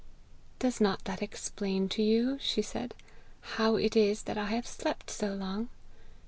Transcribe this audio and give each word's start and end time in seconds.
'Does 0.57 0.81
not 0.81 1.03
that 1.03 1.21
explain 1.21 1.87
to 1.87 2.01
you,' 2.01 2.39
she 2.41 2.63
said, 2.63 2.95
'how 3.39 3.75
it 3.75 3.95
is 3.95 4.23
that 4.23 4.35
I 4.35 4.47
have 4.47 4.65
slept 4.65 5.11
so 5.11 5.35
long? 5.35 5.69